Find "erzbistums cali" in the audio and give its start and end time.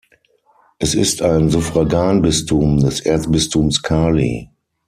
3.01-4.49